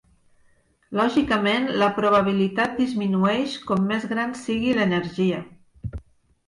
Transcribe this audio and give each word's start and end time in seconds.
Lògicament, 0.99 1.67
la 1.83 1.89
probabilitat 1.99 2.73
disminueix 2.81 3.55
com 3.69 3.87
més 3.93 4.09
gran 4.17 4.35
sigui 4.47 4.77
l'energia. 4.81 5.49